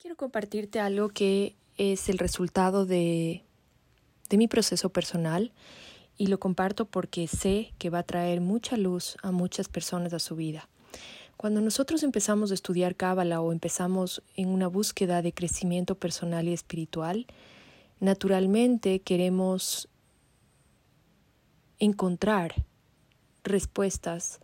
Quiero 0.00 0.16
compartirte 0.16 0.78
algo 0.78 1.08
que 1.08 1.56
es 1.76 2.08
el 2.08 2.18
resultado 2.18 2.86
de, 2.86 3.42
de 4.28 4.36
mi 4.36 4.46
proceso 4.46 4.90
personal 4.90 5.50
y 6.16 6.28
lo 6.28 6.38
comparto 6.38 6.84
porque 6.84 7.26
sé 7.26 7.72
que 7.78 7.90
va 7.90 7.98
a 7.98 8.02
traer 8.04 8.40
mucha 8.40 8.76
luz 8.76 9.16
a 9.24 9.32
muchas 9.32 9.68
personas 9.68 10.12
a 10.12 10.20
su 10.20 10.36
vida. 10.36 10.68
Cuando 11.36 11.60
nosotros 11.60 12.04
empezamos 12.04 12.52
a 12.52 12.54
estudiar 12.54 12.94
Cábala 12.94 13.40
o 13.40 13.50
empezamos 13.50 14.22
en 14.36 14.50
una 14.50 14.68
búsqueda 14.68 15.20
de 15.20 15.32
crecimiento 15.32 15.96
personal 15.96 16.46
y 16.46 16.52
espiritual, 16.52 17.26
naturalmente 17.98 19.00
queremos 19.00 19.88
encontrar 21.80 22.66
respuestas 23.42 24.38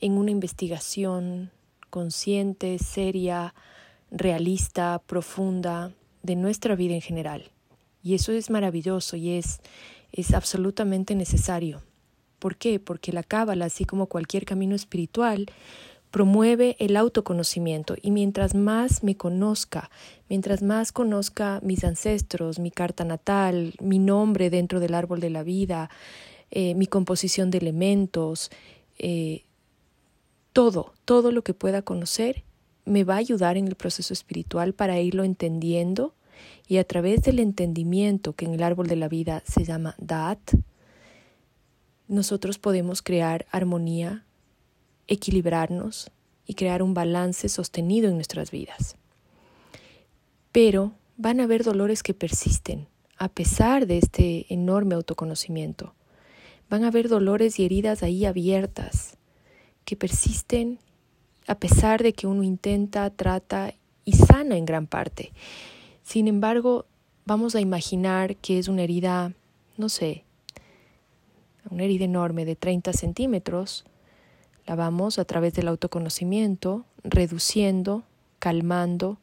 en 0.00 0.12
una 0.12 0.30
investigación 0.30 1.50
consciente, 1.90 2.78
seria, 2.78 3.54
realista, 4.12 5.00
profunda 5.06 5.92
de 6.22 6.36
nuestra 6.36 6.76
vida 6.76 6.94
en 6.94 7.00
general. 7.00 7.50
Y 8.02 8.14
eso 8.14 8.32
es 8.32 8.50
maravilloso 8.50 9.16
y 9.16 9.30
es, 9.30 9.60
es 10.12 10.34
absolutamente 10.34 11.14
necesario. 11.14 11.82
¿Por 12.38 12.56
qué? 12.56 12.78
Porque 12.78 13.12
la 13.12 13.22
cábala, 13.22 13.66
así 13.66 13.84
como 13.84 14.06
cualquier 14.06 14.44
camino 14.44 14.74
espiritual, 14.74 15.46
promueve 16.10 16.76
el 16.78 16.96
autoconocimiento 16.96 17.96
y 18.00 18.10
mientras 18.10 18.54
más 18.54 19.02
me 19.02 19.16
conozca, 19.16 19.90
mientras 20.28 20.62
más 20.62 20.92
conozca 20.92 21.60
mis 21.62 21.84
ancestros, 21.84 22.58
mi 22.58 22.70
carta 22.70 23.04
natal, 23.04 23.74
mi 23.80 23.98
nombre 23.98 24.50
dentro 24.50 24.78
del 24.78 24.94
árbol 24.94 25.20
de 25.20 25.30
la 25.30 25.42
vida, 25.42 25.88
eh, 26.50 26.74
mi 26.74 26.86
composición 26.86 27.50
de 27.50 27.58
elementos, 27.58 28.50
eh, 28.98 29.44
todo, 30.52 30.92
todo 31.06 31.32
lo 31.32 31.42
que 31.42 31.54
pueda 31.54 31.80
conocer 31.80 32.44
me 32.84 33.04
va 33.04 33.14
a 33.14 33.18
ayudar 33.18 33.56
en 33.56 33.68
el 33.68 33.74
proceso 33.74 34.12
espiritual 34.12 34.74
para 34.74 35.00
irlo 35.00 35.24
entendiendo 35.24 36.14
y 36.66 36.78
a 36.78 36.84
través 36.84 37.22
del 37.22 37.38
entendimiento 37.38 38.34
que 38.34 38.44
en 38.44 38.54
el 38.54 38.62
árbol 38.62 38.86
de 38.86 38.96
la 38.96 39.08
vida 39.08 39.42
se 39.46 39.64
llama 39.64 39.94
Dat, 39.98 40.38
nosotros 42.08 42.58
podemos 42.58 43.02
crear 43.02 43.46
armonía, 43.50 44.24
equilibrarnos 45.06 46.10
y 46.46 46.54
crear 46.54 46.82
un 46.82 46.94
balance 46.94 47.48
sostenido 47.48 48.08
en 48.08 48.16
nuestras 48.16 48.50
vidas. 48.50 48.96
Pero 50.50 50.92
van 51.16 51.40
a 51.40 51.44
haber 51.44 51.64
dolores 51.64 52.02
que 52.02 52.14
persisten 52.14 52.88
a 53.22 53.28
pesar 53.28 53.86
de 53.86 53.98
este 53.98 54.52
enorme 54.52 54.96
autoconocimiento. 54.96 55.94
Van 56.68 56.82
a 56.82 56.88
haber 56.88 57.08
dolores 57.08 57.60
y 57.60 57.64
heridas 57.64 58.02
ahí 58.02 58.24
abiertas 58.24 59.16
que 59.84 59.94
persisten 59.96 60.80
a 61.46 61.54
pesar 61.56 62.02
de 62.02 62.12
que 62.12 62.26
uno 62.26 62.42
intenta, 62.42 63.10
trata 63.10 63.74
y 64.04 64.12
sana 64.12 64.56
en 64.56 64.64
gran 64.64 64.86
parte. 64.86 65.32
Sin 66.02 66.28
embargo, 66.28 66.86
vamos 67.24 67.54
a 67.54 67.60
imaginar 67.60 68.36
que 68.36 68.58
es 68.58 68.68
una 68.68 68.82
herida, 68.82 69.32
no 69.76 69.88
sé, 69.88 70.24
una 71.70 71.84
herida 71.84 72.04
enorme 72.04 72.44
de 72.44 72.56
30 72.56 72.92
centímetros. 72.92 73.84
La 74.66 74.74
vamos 74.74 75.18
a 75.18 75.24
través 75.24 75.54
del 75.54 75.68
autoconocimiento, 75.68 76.84
reduciendo, 77.02 78.04
calmando, 78.38 79.18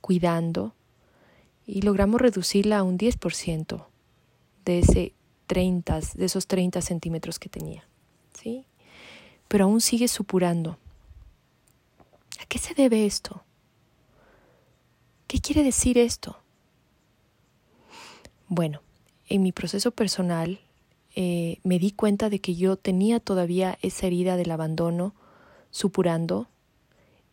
cuidando, 0.00 0.74
y 1.66 1.82
logramos 1.82 2.20
reducirla 2.20 2.78
a 2.78 2.82
un 2.82 2.96
10% 2.98 3.84
de 4.64 4.78
ese 4.78 5.12
30, 5.46 6.00
de 6.14 6.24
esos 6.24 6.46
30 6.46 6.80
centímetros 6.80 7.38
que 7.38 7.48
tenía. 7.48 7.84
¿sí? 8.32 8.64
Pero 9.48 9.64
aún 9.64 9.80
sigue 9.80 10.08
supurando. 10.08 10.78
¿A 12.40 12.46
qué 12.46 12.58
se 12.58 12.74
debe 12.74 13.06
esto? 13.06 13.44
¿Qué 15.26 15.40
quiere 15.40 15.62
decir 15.62 15.98
esto? 15.98 16.38
Bueno, 18.48 18.80
en 19.28 19.42
mi 19.42 19.52
proceso 19.52 19.90
personal 19.90 20.60
eh, 21.14 21.58
me 21.64 21.78
di 21.78 21.90
cuenta 21.90 22.30
de 22.30 22.40
que 22.40 22.54
yo 22.54 22.76
tenía 22.76 23.20
todavía 23.20 23.78
esa 23.82 24.06
herida 24.06 24.36
del 24.36 24.50
abandono 24.50 25.14
supurando 25.70 26.48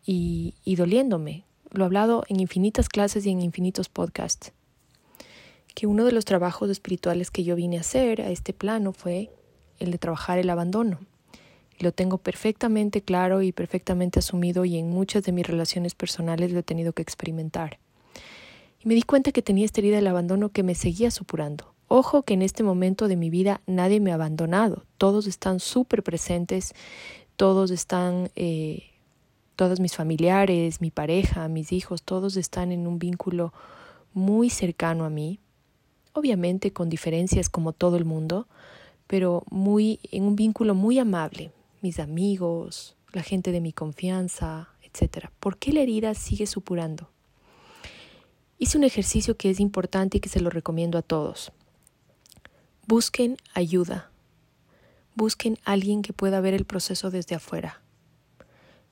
y, 0.04 0.54
y 0.64 0.76
doliéndome. 0.76 1.44
Lo 1.70 1.84
he 1.84 1.86
hablado 1.86 2.24
en 2.28 2.40
infinitas 2.40 2.88
clases 2.88 3.24
y 3.26 3.30
en 3.30 3.40
infinitos 3.40 3.88
podcasts 3.88 4.52
que 5.74 5.86
uno 5.86 6.04
de 6.06 6.12
los 6.12 6.24
trabajos 6.24 6.70
espirituales 6.70 7.30
que 7.30 7.44
yo 7.44 7.54
vine 7.54 7.76
a 7.76 7.80
hacer 7.80 8.22
a 8.22 8.30
este 8.30 8.54
plano 8.54 8.92
fue 8.92 9.30
el 9.78 9.90
de 9.90 9.98
trabajar 9.98 10.38
el 10.38 10.48
abandono. 10.48 11.00
Lo 11.78 11.92
tengo 11.92 12.18
perfectamente 12.18 13.02
claro 13.02 13.42
y 13.42 13.52
perfectamente 13.52 14.18
asumido 14.18 14.64
y 14.64 14.78
en 14.78 14.90
muchas 14.90 15.24
de 15.24 15.32
mis 15.32 15.46
relaciones 15.46 15.94
personales 15.94 16.52
lo 16.52 16.60
he 16.60 16.62
tenido 16.62 16.92
que 16.92 17.02
experimentar. 17.02 17.78
Y 18.80 18.88
me 18.88 18.94
di 18.94 19.02
cuenta 19.02 19.32
que 19.32 19.42
tenía 19.42 19.64
esta 19.64 19.80
herida 19.80 19.96
del 19.96 20.06
abandono 20.06 20.50
que 20.50 20.62
me 20.62 20.74
seguía 20.74 21.10
supurando. 21.10 21.72
Ojo 21.88 22.22
que 22.22 22.34
en 22.34 22.42
este 22.42 22.62
momento 22.62 23.08
de 23.08 23.16
mi 23.16 23.30
vida 23.30 23.60
nadie 23.66 24.00
me 24.00 24.10
ha 24.10 24.14
abandonado. 24.14 24.84
Todos 24.98 25.26
están 25.26 25.60
súper 25.60 26.02
presentes, 26.02 26.74
todos 27.36 27.70
están, 27.70 28.30
eh, 28.34 28.84
todos 29.54 29.80
mis 29.80 29.94
familiares, 29.94 30.80
mi 30.80 30.90
pareja, 30.90 31.48
mis 31.48 31.72
hijos, 31.72 32.02
todos 32.02 32.36
están 32.36 32.72
en 32.72 32.86
un 32.86 32.98
vínculo 32.98 33.52
muy 34.14 34.50
cercano 34.50 35.04
a 35.04 35.10
mí 35.10 35.38
obviamente 36.16 36.72
con 36.72 36.88
diferencias 36.88 37.48
como 37.48 37.72
todo 37.72 37.96
el 37.96 38.04
mundo, 38.04 38.48
pero 39.06 39.44
muy 39.50 40.00
en 40.10 40.24
un 40.24 40.34
vínculo 40.34 40.74
muy 40.74 40.98
amable, 40.98 41.52
mis 41.82 41.98
amigos, 41.98 42.96
la 43.12 43.22
gente 43.22 43.52
de 43.52 43.60
mi 43.60 43.72
confianza, 43.72 44.70
etc. 44.82 45.28
¿Por 45.40 45.58
qué 45.58 45.72
la 45.72 45.80
herida 45.80 46.14
sigue 46.14 46.46
supurando? 46.46 47.10
Hice 48.58 48.78
un 48.78 48.84
ejercicio 48.84 49.36
que 49.36 49.50
es 49.50 49.60
importante 49.60 50.18
y 50.18 50.20
que 50.20 50.28
se 50.28 50.40
lo 50.40 50.50
recomiendo 50.50 50.98
a 50.98 51.02
todos. 51.02 51.52
Busquen 52.86 53.36
ayuda. 53.54 54.10
Busquen 55.14 55.58
alguien 55.64 56.02
que 56.02 56.12
pueda 56.12 56.40
ver 56.40 56.54
el 56.54 56.64
proceso 56.64 57.10
desde 57.10 57.34
afuera. 57.34 57.82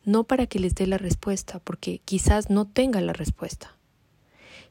No 0.05 0.25
para 0.25 0.47
que 0.47 0.59
les 0.59 0.75
dé 0.75 0.87
la 0.87 0.99
respuesta, 0.99 1.61
porque 1.61 2.01
quizás 2.05 2.51
no 2.51 2.67
tenga 2.67 3.01
la 3.01 3.13
respuesta 3.13 3.75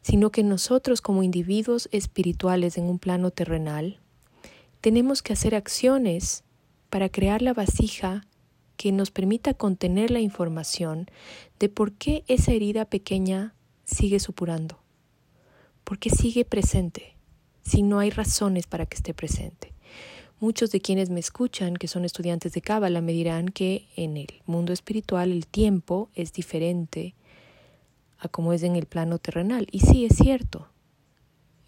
sino 0.04 0.32
que 0.32 0.44
nosotros 0.44 1.02
como 1.02 1.24
individuos 1.24 1.90
espirituales 1.92 2.78
en 2.78 2.86
un 2.86 3.00
plano 3.00 3.32
terrenal, 3.32 4.00
tenemos 4.82 5.24
que 5.24 5.34
hacer 5.34 5.56
acciones 5.56 6.44
para 6.94 7.10
crear 7.10 7.42
la 7.42 7.56
vasija 7.56 8.28
que 8.78 8.92
nos 8.92 9.10
permita 9.10 9.56
contener 9.56 10.12
la 10.12 10.20
información 10.20 11.08
de 11.58 11.68
por 11.68 11.94
qué 11.94 12.24
esa 12.28 12.52
herida 12.52 12.86
pequeña 12.86 13.56
sigue 13.84 14.20
supurando, 14.20 14.78
por 15.84 15.98
qué 15.98 16.12
sigue 16.12 16.46
presente, 16.46 17.18
si 17.64 17.82
no 17.82 17.98
hay 17.98 18.12
razones 18.12 18.68
para 18.68 18.86
que 18.86 18.98
esté 18.98 19.16
presente. 19.16 19.74
Muchos 20.40 20.70
de 20.70 20.82
quienes 20.82 21.10
me 21.10 21.20
escuchan, 21.20 21.78
que 21.78 21.88
son 21.88 22.06
estudiantes 22.06 22.54
de 22.54 22.62
Cábala, 22.62 23.02
me 23.02 23.14
dirán 23.14 23.48
que 23.48 23.88
en 23.96 24.16
el 24.16 24.28
mundo 24.46 24.72
espiritual 24.72 25.32
el 25.32 25.48
tiempo 25.48 26.12
es 26.14 26.32
diferente 26.32 27.16
a 28.20 28.28
como 28.28 28.54
es 28.54 28.62
en 28.62 28.76
el 28.76 28.86
plano 28.86 29.18
terrenal. 29.18 29.66
Y 29.72 29.80
sí, 29.80 30.06
es 30.06 30.16
cierto. 30.16 30.68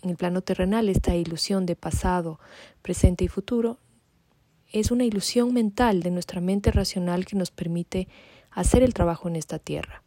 En 0.03 0.11
el 0.11 0.17
plano 0.17 0.43
terrenal 0.43 0.87
esta 0.87 1.15
ilusión 1.15 1.65
de 1.65 1.75
pasado, 1.75 2.39
presente 2.83 3.25
y 3.25 3.27
futuro 3.27 3.79
es 4.71 4.91
una 4.91 5.03
ilusión 5.05 5.53
mental 5.53 6.01
de 6.03 6.11
nuestra 6.11 6.41
mente 6.41 6.71
racional 6.71 7.25
que 7.25 7.35
nos 7.35 7.51
permite 7.51 8.07
hacer 8.51 8.83
el 8.83 8.93
trabajo 8.93 9.27
en 9.27 9.35
esta 9.35 9.59
tierra. 9.59 10.03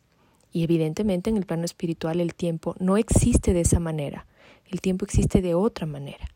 Y 0.53 0.65
evidentemente 0.65 1.31
en 1.31 1.37
el 1.37 1.47
plano 1.47 1.65
espiritual 1.65 2.21
el 2.21 2.35
tiempo 2.35 2.75
no 2.79 2.97
existe 2.97 3.53
de 3.53 3.61
esa 3.61 3.81
manera, 3.81 4.27
el 4.67 4.81
tiempo 4.81 5.05
existe 5.05 5.43
de 5.43 5.55
otra 5.55 5.87
manera. 5.87 6.29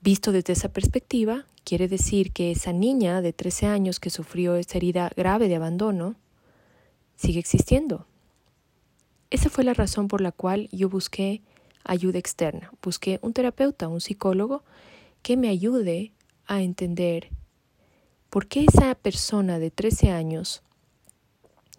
Visto 0.00 0.32
desde 0.32 0.54
esa 0.54 0.72
perspectiva, 0.72 1.46
quiere 1.64 1.86
decir 1.86 2.32
que 2.32 2.50
esa 2.50 2.72
niña 2.72 3.22
de 3.22 3.32
13 3.32 3.66
años 3.66 4.00
que 4.00 4.10
sufrió 4.10 4.56
esta 4.56 4.78
herida 4.78 5.10
grave 5.16 5.48
de 5.48 5.56
abandono 5.56 6.16
sigue 7.14 7.38
existiendo. 7.38 8.06
Esa 9.30 9.48
fue 9.48 9.64
la 9.64 9.74
razón 9.74 10.08
por 10.08 10.20
la 10.20 10.32
cual 10.32 10.68
yo 10.72 10.88
busqué 10.88 11.40
ayuda 11.84 12.18
externa. 12.18 12.72
Busqué 12.82 13.18
un 13.22 13.32
terapeuta, 13.32 13.88
un 13.88 14.00
psicólogo 14.00 14.64
que 15.22 15.36
me 15.36 15.48
ayude 15.48 16.12
a 16.46 16.62
entender 16.62 17.30
por 18.30 18.46
qué 18.46 18.64
esa 18.64 18.94
persona 18.94 19.58
de 19.58 19.70
13 19.70 20.10
años 20.10 20.62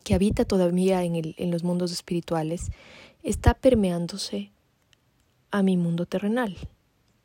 que 0.04 0.14
habita 0.14 0.46
todavía 0.46 1.04
en, 1.04 1.16
el, 1.16 1.36
en 1.38 1.52
los 1.52 1.64
mundos 1.64 1.92
espirituales 1.92 2.72
está 3.24 3.54
permeándose 3.54 4.52
a 5.52 5.64
mi 5.64 5.78
mundo 5.78 6.06
terrenal. 6.06 6.58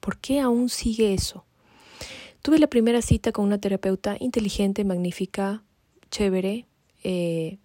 ¿Por 0.01 0.19
qué 0.19 0.41
aún 0.41 0.69
sigue 0.69 1.15
eso? 1.15 1.45
Tuve 2.43 2.59
la 2.59 2.69
primera 2.69 3.03
cita 3.03 3.33
con 3.33 3.45
una 3.45 3.59
terapeuta 3.59 4.17
inteligente, 4.21 4.85
magnífica, 4.85 5.63
chévere, 6.11 6.67
eh, 7.03 7.59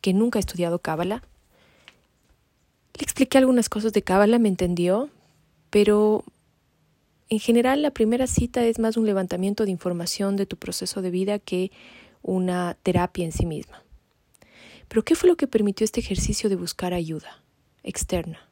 que 0.00 0.12
nunca 0.12 0.38
ha 0.38 0.40
estudiado 0.40 0.78
Cábala. 0.78 1.22
Le 2.94 3.02
expliqué 3.02 3.38
algunas 3.38 3.68
cosas 3.68 3.92
de 3.92 4.02
Cábala, 4.02 4.38
me 4.38 4.48
entendió, 4.48 5.10
pero 5.70 6.24
en 7.28 7.40
general 7.40 7.82
la 7.82 7.90
primera 7.90 8.26
cita 8.26 8.64
es 8.64 8.78
más 8.78 8.96
un 8.96 9.06
levantamiento 9.06 9.64
de 9.64 9.70
información 9.70 10.36
de 10.36 10.46
tu 10.46 10.56
proceso 10.56 11.02
de 11.02 11.10
vida 11.10 11.38
que 11.38 11.72
una 12.22 12.76
terapia 12.82 13.24
en 13.24 13.32
sí 13.32 13.46
misma. 13.46 13.82
Pero 14.88 15.04
¿qué 15.04 15.16
fue 15.16 15.28
lo 15.28 15.36
que 15.36 15.48
permitió 15.48 15.84
este 15.84 16.00
ejercicio 16.00 16.48
de 16.48 16.56
buscar 16.56 16.94
ayuda 16.94 17.42
externa? 17.82 18.48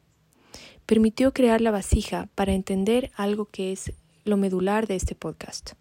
Permitió 0.85 1.33
crear 1.33 1.61
la 1.61 1.71
vasija 1.71 2.29
para 2.35 2.53
entender 2.53 3.11
algo 3.15 3.45
que 3.45 3.71
es 3.71 3.93
lo 4.25 4.37
medular 4.37 4.87
de 4.87 4.95
este 4.95 5.15
podcast. 5.15 5.73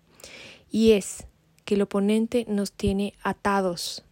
Y 0.70 0.93
es 0.93 1.26
que 1.64 1.75
el 1.75 1.82
oponente 1.82 2.47
nos 2.49 2.73
tiene 2.73 3.14
atados, 3.23 4.05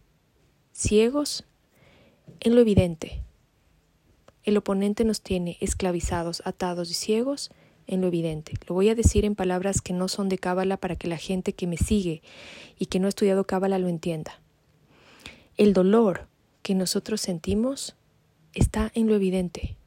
ciegos, 0.73 1.45
en 2.39 2.55
lo 2.55 2.61
evidente. 2.61 3.23
El 4.43 4.57
oponente 4.57 5.05
nos 5.05 5.21
tiene 5.21 5.57
esclavizados, 5.61 6.41
atados 6.45 6.91
y 6.91 6.93
ciegos 6.93 7.51
en 7.87 8.01
lo 8.01 8.07
evidente. 8.07 8.53
Lo 8.67 8.75
voy 8.75 8.89
a 8.89 8.95
decir 8.95 9.25
en 9.25 9.35
palabras 9.35 9.81
que 9.81 9.93
no 9.93 10.07
son 10.07 10.29
de 10.29 10.37
cábala 10.37 10.77
para 10.77 10.95
que 10.95 11.07
la 11.07 11.17
gente 11.17 11.53
que 11.53 11.67
me 11.67 11.77
sigue 11.77 12.21
y 12.77 12.87
que 12.87 12.99
no 12.99 13.07
ha 13.07 13.09
estudiado 13.09 13.45
cábala 13.45 13.79
lo 13.79 13.87
entienda. 13.87 14.39
El 15.57 15.73
dolor 15.73 16.27
que 16.61 16.75
nosotros 16.75 17.21
sentimos 17.21 17.95
está 18.53 18.91
en 18.95 19.07
lo 19.07 19.15
evidente. 19.15 19.77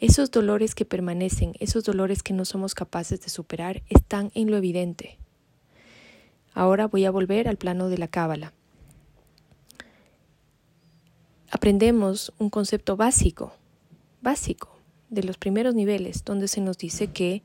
Esos 0.00 0.30
dolores 0.30 0.74
que 0.74 0.84
permanecen, 0.84 1.54
esos 1.60 1.84
dolores 1.84 2.22
que 2.22 2.32
no 2.32 2.44
somos 2.44 2.74
capaces 2.74 3.20
de 3.20 3.28
superar, 3.28 3.82
están 3.88 4.30
en 4.34 4.50
lo 4.50 4.56
evidente. 4.56 5.18
Ahora 6.52 6.86
voy 6.86 7.04
a 7.04 7.10
volver 7.10 7.48
al 7.48 7.56
plano 7.56 7.88
de 7.88 7.98
la 7.98 8.08
cábala. 8.08 8.52
Aprendemos 11.50 12.32
un 12.38 12.50
concepto 12.50 12.96
básico, 12.96 13.54
básico, 14.20 14.73
de 15.10 15.22
los 15.22 15.38
primeros 15.38 15.74
niveles, 15.74 16.24
donde 16.24 16.48
se 16.48 16.60
nos 16.60 16.78
dice 16.78 17.08
que 17.08 17.42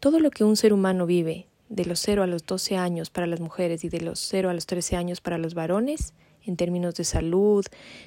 todo 0.00 0.20
lo 0.20 0.30
que 0.30 0.44
un 0.44 0.56
ser 0.56 0.72
humano 0.72 1.06
vive 1.06 1.46
de 1.68 1.84
los 1.84 2.00
0 2.00 2.22
a 2.22 2.26
los 2.26 2.46
12 2.46 2.76
años 2.76 3.10
para 3.10 3.26
las 3.26 3.40
mujeres 3.40 3.84
y 3.84 3.88
de 3.88 4.00
los 4.00 4.20
0 4.20 4.50
a 4.50 4.54
los 4.54 4.66
13 4.66 4.96
años 4.96 5.20
para 5.20 5.38
los 5.38 5.54
varones, 5.54 6.14
en 6.44 6.56
términos 6.56 6.94
de 6.94 7.04
salud, 7.04 7.64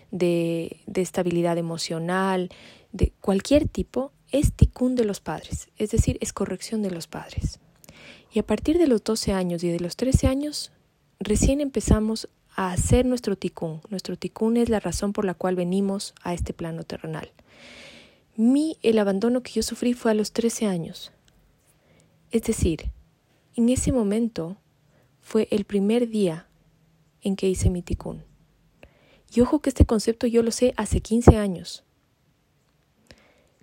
de, 0.09 0.77
de 0.87 1.01
estabilidad 1.01 1.57
emocional, 1.57 2.49
de 2.91 3.13
cualquier 3.21 3.67
tipo, 3.67 4.11
es 4.31 4.53
ticún 4.53 4.95
de 4.95 5.05
los 5.05 5.19
padres, 5.19 5.69
es 5.77 5.91
decir, 5.91 6.17
es 6.21 6.33
corrección 6.33 6.81
de 6.81 6.91
los 6.91 7.07
padres. 7.07 7.59
Y 8.33 8.39
a 8.39 8.43
partir 8.43 8.77
de 8.77 8.87
los 8.87 9.03
12 9.03 9.33
años 9.33 9.63
y 9.63 9.69
de 9.69 9.79
los 9.79 9.97
13 9.97 10.27
años, 10.27 10.71
recién 11.19 11.59
empezamos 11.59 12.29
a 12.55 12.71
hacer 12.71 13.05
nuestro 13.05 13.37
ticún. 13.37 13.81
Nuestro 13.89 14.15
ticún 14.17 14.57
es 14.57 14.69
la 14.69 14.79
razón 14.79 15.13
por 15.13 15.25
la 15.25 15.33
cual 15.33 15.55
venimos 15.55 16.13
a 16.23 16.33
este 16.33 16.53
plano 16.53 16.83
terrenal. 16.83 17.31
Mi, 18.35 18.77
el 18.81 18.97
abandono 18.99 19.43
que 19.43 19.51
yo 19.51 19.63
sufrí 19.63 19.93
fue 19.93 20.11
a 20.11 20.13
los 20.13 20.31
13 20.31 20.65
años. 20.65 21.11
Es 22.31 22.43
decir, 22.43 22.91
en 23.55 23.69
ese 23.69 23.91
momento 23.91 24.57
fue 25.19 25.47
el 25.51 25.65
primer 25.65 26.09
día 26.09 26.47
en 27.21 27.35
que 27.35 27.49
hice 27.49 27.69
mi 27.69 27.81
ticún. 27.81 28.23
Y 29.33 29.41
ojo 29.41 29.59
que 29.59 29.69
este 29.69 29.85
concepto 29.85 30.27
yo 30.27 30.43
lo 30.43 30.51
sé 30.51 30.73
hace 30.77 31.01
15 31.01 31.37
años. 31.37 31.83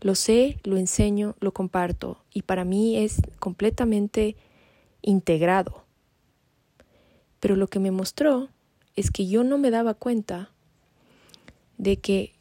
Lo 0.00 0.14
sé, 0.14 0.60
lo 0.64 0.76
enseño, 0.76 1.34
lo 1.40 1.52
comparto 1.52 2.22
y 2.32 2.42
para 2.42 2.64
mí 2.64 2.96
es 2.96 3.20
completamente 3.40 4.36
integrado. 5.02 5.84
Pero 7.40 7.56
lo 7.56 7.66
que 7.68 7.80
me 7.80 7.90
mostró 7.90 8.48
es 8.96 9.10
que 9.10 9.26
yo 9.26 9.44
no 9.44 9.58
me 9.58 9.70
daba 9.70 9.94
cuenta 9.94 10.52
de 11.78 11.98
que 11.98 12.34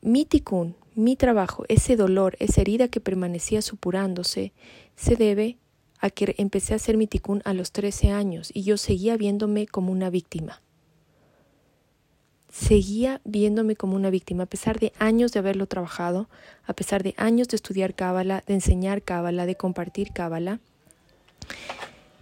mi 0.00 0.24
ticún, 0.24 0.76
mi 0.96 1.14
trabajo, 1.14 1.64
ese 1.68 1.94
dolor, 1.94 2.36
esa 2.40 2.62
herida 2.62 2.88
que 2.88 3.00
permanecía 3.00 3.62
supurándose, 3.62 4.52
se 4.96 5.14
debe 5.16 5.58
a 6.00 6.10
que 6.10 6.34
empecé 6.38 6.72
a 6.72 6.76
hacer 6.76 6.96
mi 6.96 7.06
ticún 7.06 7.42
a 7.44 7.54
los 7.54 7.70
13 7.72 8.10
años 8.10 8.50
y 8.52 8.62
yo 8.64 8.76
seguía 8.76 9.16
viéndome 9.16 9.66
como 9.66 9.92
una 9.92 10.10
víctima 10.10 10.60
seguía 12.56 13.20
viéndome 13.24 13.76
como 13.76 13.96
una 13.96 14.10
víctima, 14.10 14.44
a 14.44 14.46
pesar 14.46 14.78
de 14.78 14.92
años 14.98 15.32
de 15.32 15.40
haberlo 15.40 15.66
trabajado, 15.66 16.28
a 16.66 16.72
pesar 16.72 17.02
de 17.02 17.14
años 17.18 17.48
de 17.48 17.56
estudiar 17.56 17.94
cábala, 17.94 18.42
de 18.46 18.54
enseñar 18.54 19.02
cábala, 19.02 19.44
de 19.44 19.56
compartir 19.56 20.12
cábala, 20.12 20.58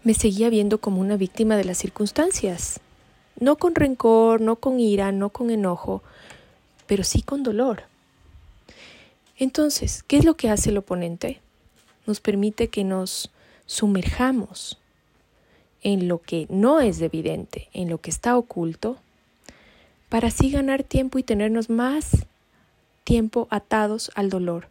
me 0.03 0.13
seguía 0.13 0.51
viendo 0.51 0.79
como 0.79 1.01
una 1.01 1.17
víctima 1.17 1.57
de 1.57 1.65
las 1.65 1.79
circunstancias. 1.79 2.81
No 3.39 3.57
con 3.57 3.75
rencor, 3.75 4.41
no 4.41 4.57
con 4.57 4.81
ira, 4.81 5.13
no 5.13 5.31
con 5.31 5.51
enojo, 5.51 6.03
pero 6.87 7.05
sí 7.05 7.23
con 7.23 7.43
dolor. 7.43 7.85
Entonces, 9.39 10.03
¿qué 10.05 10.17
es 10.17 10.25
lo 10.25 10.37
que 10.37 10.51
hace 10.51 10.71
el 10.71 10.79
oponente? 10.79 11.41
Nos 12.07 12.21
permite 12.21 12.69
que 12.69 12.85
nos 12.85 13.31
sumerjamos 13.67 14.79
en 15.83 16.09
lo 16.09 16.21
que 16.21 16.47
no 16.49 16.81
es 16.81 17.01
evidente, 17.01 17.69
en 17.73 17.91
lo 17.91 17.99
que 17.99 18.11
está 18.11 18.37
oculto, 18.39 18.99
para 20.09 20.29
así 20.29 20.51
ganar 20.51 20.85
tiempo 20.85 21.19
y 21.19 21.23
tenernos 21.23 21.69
más 21.69 22.27
tiempo 23.03 23.49
atados 23.51 24.11
al 24.15 24.31
dolor 24.31 24.69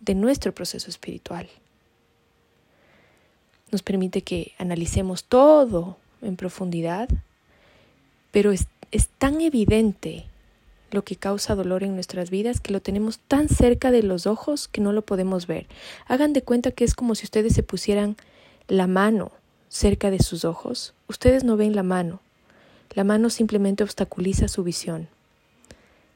de 0.00 0.14
nuestro 0.14 0.52
proceso 0.52 0.88
espiritual. 0.88 1.48
Nos 3.70 3.82
permite 3.82 4.22
que 4.22 4.52
analicemos 4.58 5.24
todo 5.24 5.98
en 6.22 6.36
profundidad, 6.36 7.08
pero 8.32 8.50
es, 8.50 8.66
es 8.90 9.08
tan 9.08 9.40
evidente 9.40 10.26
lo 10.90 11.04
que 11.04 11.16
causa 11.16 11.54
dolor 11.54 11.82
en 11.82 11.94
nuestras 11.94 12.30
vidas 12.30 12.60
que 12.60 12.72
lo 12.72 12.80
tenemos 12.80 13.18
tan 13.18 13.48
cerca 13.48 13.90
de 13.90 14.02
los 14.02 14.26
ojos 14.26 14.68
que 14.68 14.80
no 14.80 14.92
lo 14.92 15.02
podemos 15.02 15.46
ver. 15.46 15.66
Hagan 16.06 16.32
de 16.32 16.42
cuenta 16.42 16.72
que 16.72 16.84
es 16.84 16.94
como 16.94 17.14
si 17.14 17.24
ustedes 17.24 17.54
se 17.54 17.62
pusieran 17.62 18.16
la 18.68 18.86
mano 18.86 19.32
cerca 19.68 20.10
de 20.10 20.20
sus 20.20 20.44
ojos. 20.44 20.94
Ustedes 21.08 21.44
no 21.44 21.56
ven 21.56 21.74
la 21.74 21.82
mano, 21.82 22.20
la 22.90 23.04
mano 23.04 23.30
simplemente 23.30 23.84
obstaculiza 23.84 24.48
su 24.48 24.64
visión. 24.64 25.08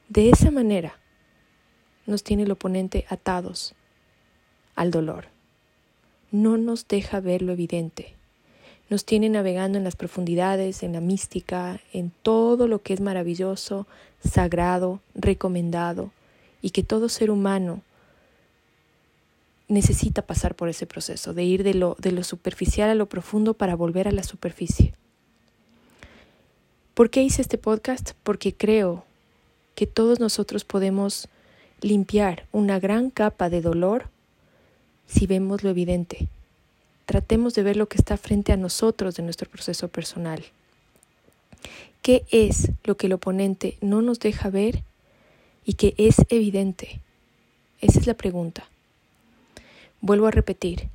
De 0.09 0.29
esa 0.29 0.51
manera 0.51 0.99
nos 2.05 2.23
tiene 2.23 2.43
el 2.43 2.51
oponente 2.51 3.05
atados 3.09 3.73
al 4.75 4.91
dolor. 4.91 5.25
No 6.31 6.57
nos 6.57 6.87
deja 6.87 7.19
ver 7.19 7.41
lo 7.41 7.53
evidente. 7.53 8.14
Nos 8.89 9.05
tiene 9.05 9.29
navegando 9.29 9.77
en 9.77 9.83
las 9.83 9.95
profundidades, 9.95 10.83
en 10.83 10.93
la 10.93 11.01
mística, 11.01 11.79
en 11.91 12.11
todo 12.21 12.67
lo 12.67 12.81
que 12.81 12.93
es 12.93 13.01
maravilloso, 13.01 13.87
sagrado, 14.23 14.99
recomendado, 15.15 16.11
y 16.61 16.69
que 16.69 16.83
todo 16.83 17.09
ser 17.09 17.31
humano 17.31 17.81
necesita 19.67 20.21
pasar 20.21 20.55
por 20.55 20.69
ese 20.69 20.85
proceso, 20.85 21.33
de 21.33 21.43
ir 21.43 21.63
de 21.63 21.73
lo, 21.73 21.95
superficial 22.23 22.89
a 22.89 22.95
lo 22.95 23.07
profundo 23.07 23.53
para 23.53 23.75
volver 23.75 24.07
a 24.07 24.11
la 24.11 24.23
superficie. 24.23 24.93
¿Por 26.93 27.09
qué 27.09 27.23
hice 27.23 27.41
este 27.41 27.57
podcast? 27.57 28.11
Porque 28.23 28.53
creo 28.53 29.05
que 29.73 29.87
todos 29.87 30.19
nosotros 30.19 30.63
podemos 30.63 31.27
limpiar 31.81 32.45
una 32.51 32.79
gran 32.79 33.09
capa 33.09 33.49
de 33.49 33.61
dolor 33.61 34.09
si 35.07 35.27
vemos 35.27 35.63
lo 35.63 35.69
evidente. 35.69 36.29
Tratemos 37.05 37.53
de 37.53 37.63
ver 37.63 37.77
lo 37.77 37.87
que 37.87 37.97
está 37.97 38.17
frente 38.17 38.51
a 38.51 38.57
nosotros 38.57 39.15
de 39.15 39.23
nuestro 39.23 39.49
proceso 39.49 39.87
personal. 39.87 40.43
¿Qué 42.01 42.25
es 42.31 42.71
lo 42.83 42.97
que 42.97 43.07
el 43.07 43.13
oponente 43.13 43.77
no 43.81 44.01
nos 44.01 44.19
deja 44.19 44.49
ver 44.49 44.83
y 45.65 45.73
que 45.73 45.93
es 45.97 46.17
evidente? 46.29 47.01
Esa 47.81 47.99
es 47.99 48.07
la 48.07 48.13
pregunta. 48.13 48.67
Vuelvo 50.01 50.27
a 50.27 50.31
repetir, 50.31 50.89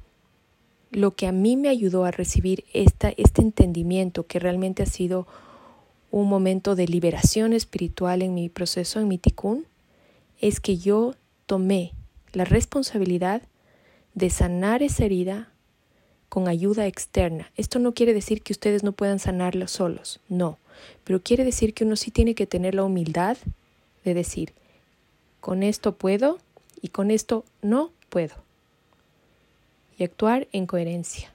lo 0.91 1.13
que 1.13 1.27
a 1.27 1.33
mí 1.33 1.57
me 1.57 1.69
ayudó 1.69 2.05
a 2.05 2.11
recibir 2.11 2.65
esta, 2.73 3.11
este 3.17 3.43
entendimiento 3.43 4.27
que 4.27 4.39
realmente 4.39 4.83
ha 4.83 4.87
sido 4.87 5.27
un 6.11 6.29
momento 6.29 6.75
de 6.75 6.89
liberación 6.89 7.53
espiritual 7.53 8.23
en 8.23 8.35
mi 8.35 8.49
proceso, 8.49 8.99
en 8.99 9.09
mi 9.09 9.19
tikkun, 9.19 9.65
es 10.41 10.59
que 10.59 10.79
yo 10.79 11.15
tomé 11.47 11.93
la 12.33 12.45
responsabilidad 12.45 13.43
de 14.15 14.31
sanar 14.31 14.83
esa 14.83 15.05
herida 15.05 15.49
con 16.31 16.49
ayuda 16.49 16.87
externa. 16.87 17.51
Esto 17.59 17.79
no 17.79 17.93
quiere 17.93 18.15
decir 18.15 18.41
que 18.41 18.55
ustedes 18.55 18.83
no 18.83 18.93
puedan 18.93 19.19
sanarlo 19.19 19.69
solos, 19.69 20.21
no, 20.31 20.57
pero 21.05 21.21
quiere 21.21 21.45
decir 21.45 21.75
que 21.75 21.85
uno 21.85 21.97
sí 21.97 22.11
tiene 22.11 22.35
que 22.35 22.47
tener 22.47 22.75
la 22.75 22.85
humildad 22.85 23.37
de 24.07 24.15
decir, 24.15 24.55
con 25.41 25.63
esto 25.63 25.93
puedo 25.93 26.39
y 26.81 26.89
con 26.89 27.11
esto 27.11 27.45
no 27.61 27.91
puedo. 28.09 28.37
Y 29.99 30.05
actuar 30.05 30.49
en 30.53 30.65
coherencia 30.65 31.31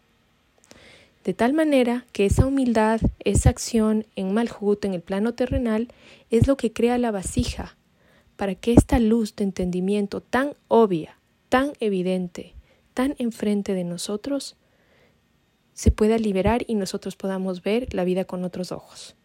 de 1.25 1.33
tal 1.33 1.53
manera 1.53 2.05
que 2.13 2.27
esa 2.27 2.45
humildad, 2.45 3.01
esa 3.19 3.49
acción 3.49 4.05
en 4.15 4.33
Malhut, 4.33 4.85
en 4.85 4.93
el 4.93 5.01
plano 5.01 5.33
terrenal, 5.33 5.87
es 6.29 6.47
lo 6.47 6.55
que 6.55 6.71
crea 6.71 6.99
la 6.99 7.09
vasija, 7.09 7.75
para 8.37 8.53
que 8.53 8.73
esta 8.73 8.99
luz 8.99 9.35
de 9.35 9.43
entendimiento 9.43 10.21
tan 10.21 10.53
obvia, 10.67 11.17
tan 11.49 11.73
evidente, 11.79 12.53
tan 12.93 13.15
enfrente 13.17 13.73
de 13.73 13.83
nosotros, 13.83 14.55
se 15.75 15.91
pueda 15.91 16.17
liberar 16.17 16.63
y 16.67 16.73
nosotros 16.73 17.15
podamos 17.15 17.61
ver 17.61 17.93
la 17.93 18.05
vida 18.05 18.25
con 18.25 18.43
otros 18.43 18.71
ojos. 18.71 19.15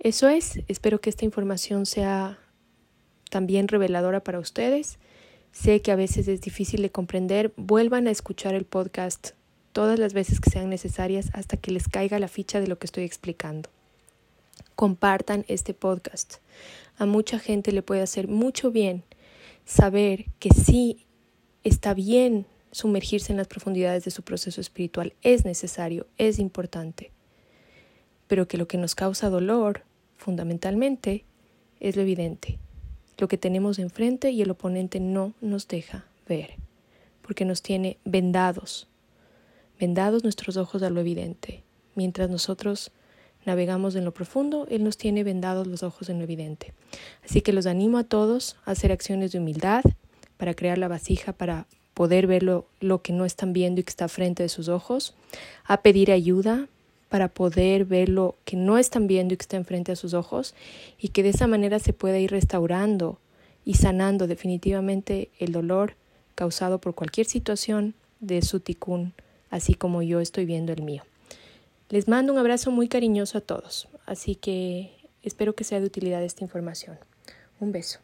Eso 0.00 0.28
es, 0.28 0.60
espero 0.66 1.00
que 1.00 1.10
esta 1.10 1.24
información 1.24 1.86
sea 1.86 2.38
también 3.30 3.68
reveladora 3.68 4.24
para 4.24 4.38
ustedes. 4.38 4.98
Sé 5.52 5.82
que 5.82 5.92
a 5.92 5.96
veces 5.96 6.26
es 6.26 6.40
difícil 6.40 6.82
de 6.82 6.90
comprender, 6.90 7.52
vuelvan 7.56 8.08
a 8.08 8.10
escuchar 8.10 8.54
el 8.54 8.64
podcast 8.64 9.30
todas 9.72 9.98
las 9.98 10.14
veces 10.14 10.40
que 10.40 10.50
sean 10.50 10.70
necesarias 10.70 11.30
hasta 11.34 11.58
que 11.58 11.70
les 11.70 11.86
caiga 11.86 12.18
la 12.18 12.28
ficha 12.28 12.60
de 12.60 12.66
lo 12.66 12.78
que 12.78 12.86
estoy 12.86 13.04
explicando. 13.04 13.68
compartan 14.74 15.44
este 15.48 15.74
podcast. 15.74 16.36
A 16.98 17.06
mucha 17.06 17.38
gente 17.38 17.72
le 17.72 17.82
puede 17.82 18.02
hacer 18.02 18.28
mucho 18.28 18.70
bien 18.70 19.04
saber 19.64 20.26
que 20.38 20.50
sí 20.50 21.04
está 21.62 21.92
bien 21.94 22.46
sumergirse 22.76 23.32
en 23.32 23.38
las 23.38 23.48
profundidades 23.48 24.04
de 24.04 24.10
su 24.10 24.22
proceso 24.22 24.60
espiritual, 24.60 25.14
es 25.22 25.46
necesario, 25.46 26.06
es 26.18 26.38
importante, 26.38 27.10
pero 28.26 28.46
que 28.48 28.58
lo 28.58 28.68
que 28.68 28.76
nos 28.76 28.94
causa 28.94 29.30
dolor, 29.30 29.84
fundamentalmente, 30.18 31.24
es 31.80 31.96
lo 31.96 32.02
evidente, 32.02 32.58
lo 33.16 33.28
que 33.28 33.38
tenemos 33.38 33.78
enfrente 33.78 34.30
y 34.30 34.42
el 34.42 34.50
oponente 34.50 35.00
no 35.00 35.32
nos 35.40 35.68
deja 35.68 36.04
ver, 36.28 36.56
porque 37.22 37.46
nos 37.46 37.62
tiene 37.62 37.96
vendados, 38.04 38.88
vendados 39.80 40.22
nuestros 40.22 40.58
ojos 40.58 40.82
a 40.82 40.90
lo 40.90 41.00
evidente, 41.00 41.64
mientras 41.94 42.28
nosotros 42.28 42.92
navegamos 43.46 43.94
en 43.94 44.04
lo 44.04 44.12
profundo, 44.12 44.66
Él 44.68 44.84
nos 44.84 44.98
tiene 44.98 45.24
vendados 45.24 45.66
los 45.66 45.82
ojos 45.82 46.10
en 46.10 46.18
lo 46.18 46.24
evidente. 46.24 46.74
Así 47.24 47.40
que 47.40 47.54
los 47.54 47.64
animo 47.64 47.96
a 47.96 48.04
todos 48.04 48.58
a 48.66 48.72
hacer 48.72 48.92
acciones 48.92 49.32
de 49.32 49.38
humildad 49.38 49.82
para 50.36 50.52
crear 50.52 50.76
la 50.76 50.88
vasija, 50.88 51.32
para 51.32 51.66
poder 51.96 52.26
ver 52.26 52.42
lo, 52.42 52.66
lo 52.80 53.00
que 53.00 53.14
no 53.14 53.24
están 53.24 53.54
viendo 53.54 53.80
y 53.80 53.84
que 53.84 53.88
está 53.88 54.06
frente 54.06 54.42
de 54.42 54.50
sus 54.50 54.68
ojos, 54.68 55.14
a 55.64 55.80
pedir 55.80 56.12
ayuda 56.12 56.68
para 57.08 57.28
poder 57.28 57.86
ver 57.86 58.10
lo 58.10 58.34
que 58.44 58.54
no 58.54 58.76
están 58.76 59.06
viendo 59.06 59.32
y 59.32 59.38
que 59.38 59.44
está 59.44 59.56
enfrente 59.56 59.92
de 59.92 59.96
sus 59.96 60.12
ojos 60.12 60.54
y 60.98 61.08
que 61.08 61.22
de 61.22 61.30
esa 61.30 61.46
manera 61.46 61.78
se 61.78 61.94
pueda 61.94 62.18
ir 62.18 62.32
restaurando 62.32 63.18
y 63.64 63.74
sanando 63.74 64.26
definitivamente 64.26 65.30
el 65.38 65.52
dolor 65.52 65.94
causado 66.34 66.82
por 66.82 66.94
cualquier 66.94 67.26
situación 67.26 67.94
de 68.20 68.42
su 68.42 68.60
ticún, 68.60 69.14
así 69.48 69.72
como 69.74 70.02
yo 70.02 70.20
estoy 70.20 70.44
viendo 70.44 70.74
el 70.74 70.82
mío. 70.82 71.02
Les 71.88 72.08
mando 72.08 72.30
un 72.30 72.38
abrazo 72.38 72.70
muy 72.70 72.88
cariñoso 72.88 73.38
a 73.38 73.40
todos, 73.40 73.88
así 74.04 74.34
que 74.34 74.92
espero 75.22 75.54
que 75.54 75.64
sea 75.64 75.80
de 75.80 75.86
utilidad 75.86 76.22
esta 76.22 76.44
información. 76.44 76.98
Un 77.58 77.72
beso. 77.72 78.00